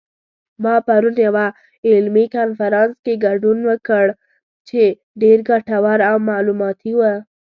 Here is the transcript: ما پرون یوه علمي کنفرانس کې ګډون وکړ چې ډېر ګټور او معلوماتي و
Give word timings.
ما 0.63 0.75
پرون 0.87 1.15
یوه 1.27 1.45
علمي 1.91 2.25
کنفرانس 2.35 2.93
کې 3.05 3.13
ګډون 3.25 3.57
وکړ 3.69 4.05
چې 4.67 4.81
ډېر 5.21 5.37
ګټور 5.51 5.99
او 6.09 6.15
معلوماتي 6.29 6.91
و 6.97 7.01